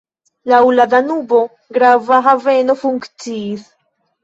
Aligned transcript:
Laŭ 0.53 0.61
la 0.77 0.87
Danubo 0.93 1.41
grava 1.77 2.23
haveno 2.31 2.79
funkciis. 2.83 3.71